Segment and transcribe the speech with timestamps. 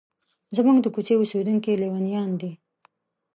[0.55, 2.51] زموږ د کوڅې اوسیدونکي لیونیان نه دي.